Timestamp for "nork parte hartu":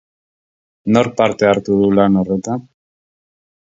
0.95-1.79